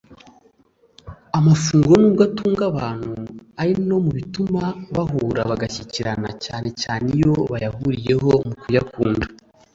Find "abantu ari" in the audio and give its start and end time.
2.71-3.73